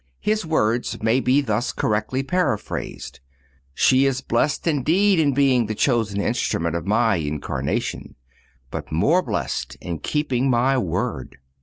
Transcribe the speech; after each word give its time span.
His 0.19 0.43
words 0.43 1.03
may 1.03 1.19
be 1.19 1.41
thus 1.41 1.71
correctly 1.71 2.23
paraphrased: 2.23 3.19
She 3.75 4.07
is 4.07 4.21
blessed 4.21 4.65
indeed 4.65 5.19
in 5.19 5.31
being 5.31 5.67
the 5.67 5.75
chosen 5.75 6.19
instrument 6.19 6.75
of 6.75 6.87
My 6.87 7.17
incarnation, 7.17 8.15
but 8.71 8.91
more 8.91 9.21
blessed 9.21 9.77
in 9.79 9.99
keeping 9.99 10.49
My 10.49 10.75
word. 10.75 11.37